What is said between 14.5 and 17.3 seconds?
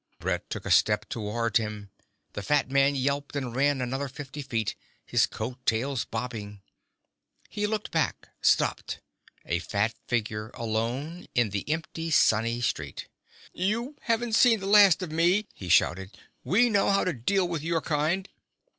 the last of me!" he shouted. "We know how to